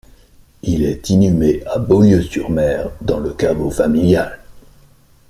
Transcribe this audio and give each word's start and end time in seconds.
Il 0.63 0.83
est 0.83 1.11
inhumé 1.11 1.61
à 1.67 1.77
Beaulieu-sur-mer 1.77 2.89
dans 3.01 3.19
le 3.19 3.35
caveau 3.35 3.69
familial. 3.69 4.39